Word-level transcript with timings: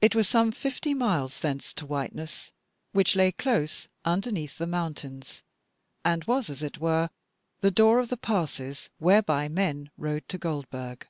It 0.00 0.16
was 0.16 0.28
some 0.28 0.50
fifty 0.50 0.94
miles 0.94 1.38
thence 1.38 1.72
to 1.74 1.86
Whiteness, 1.86 2.50
which 2.90 3.14
lay 3.14 3.30
close 3.30 3.86
underneath 4.04 4.58
the 4.58 4.66
mountains, 4.66 5.44
and 6.04 6.24
was, 6.24 6.50
as 6.50 6.60
it 6.60 6.78
were, 6.78 7.08
the 7.60 7.70
door 7.70 8.00
of 8.00 8.08
the 8.08 8.16
passes 8.16 8.90
whereby 8.98 9.46
men 9.46 9.92
rode 9.96 10.26
to 10.28 10.38
Goldburg. 10.38 11.06